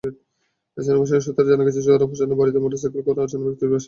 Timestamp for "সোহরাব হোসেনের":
1.85-2.37